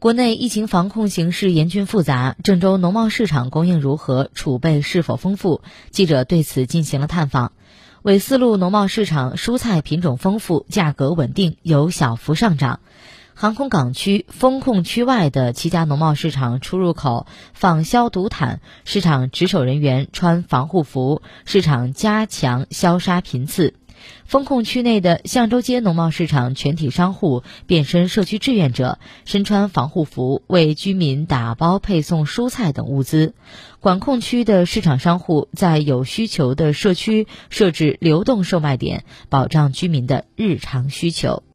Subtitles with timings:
[0.00, 4.30] 国内疫情防控形势严峻复杂，郑州农贸市场供应如何？
[4.32, 5.60] 储备是否丰富？
[5.90, 7.50] 记者对此进行了探访。
[8.02, 12.78] 纬四路农贸市场蔬菜品种丰富，价格稳定，有小幅上涨。
[13.34, 23.74] 航空港区封控区外的七家农贸市场出入口放消毒毯，市场值守人员穿防护服，市场加强消杀频次。
[24.24, 33.34] 封控区内的象州街农贸市场全体商户变身社区志愿者，身穿防护服为居民打包配送蔬菜等物资。
[33.80, 41.42] 管控区的市场商户在有需求的社区设置流动售卖点，保障居民的日常需求。